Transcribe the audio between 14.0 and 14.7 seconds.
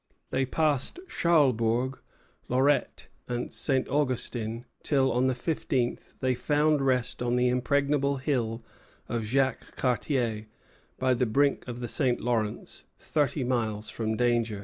danger.